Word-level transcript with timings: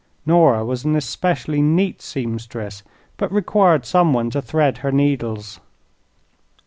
Nora 0.25 0.65
was 0.65 0.83
an 0.83 0.95
especially 0.95 1.61
neat 1.61 2.01
seamstress, 2.01 2.81
but 3.17 3.31
required 3.31 3.85
some 3.85 4.13
one 4.13 4.31
to 4.31 4.41
thread 4.41 4.79
her 4.79 4.91
needles. 4.91 5.59